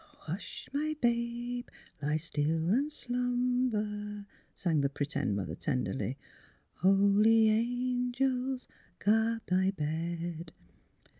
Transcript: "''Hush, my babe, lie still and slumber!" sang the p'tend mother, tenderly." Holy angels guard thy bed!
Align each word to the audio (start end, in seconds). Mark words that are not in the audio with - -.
"''Hush, 0.31 0.67
my 0.73 0.95
babe, 0.99 1.67
lie 2.01 2.17
still 2.17 2.69
and 2.71 2.91
slumber!" 2.91 4.25
sang 4.55 4.81
the 4.81 4.89
p'tend 4.89 5.35
mother, 5.35 5.53
tenderly." 5.53 6.17
Holy 6.81 7.49
angels 7.51 8.67
guard 8.97 9.41
thy 9.45 9.69
bed! 9.69 10.53